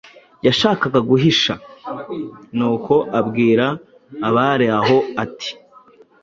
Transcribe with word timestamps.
yashakaga 0.45 0.99
guhisha. 1.09 1.53
Nuko 2.57 2.95
abwira 3.19 3.65
abari 4.27 4.67
aho 4.79 4.97
ati:“ 5.23 5.51